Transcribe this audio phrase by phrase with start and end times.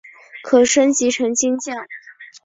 [0.41, 1.85] 可升级成金将。